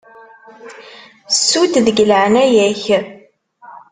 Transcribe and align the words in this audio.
Ssu-d, 1.33 1.73
deg 1.85 1.97
leɛnaya-k. 2.09 2.83